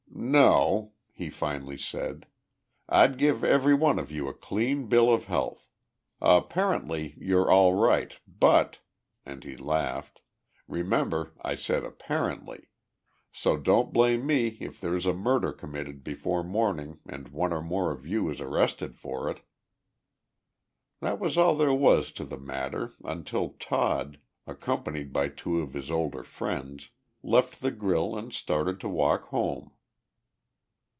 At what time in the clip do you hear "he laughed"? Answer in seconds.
9.43-10.21